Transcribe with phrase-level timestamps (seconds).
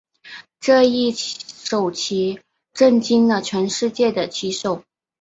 [0.59, 2.39] 这一手棋
[2.73, 4.81] 震惊了全世界的棋手。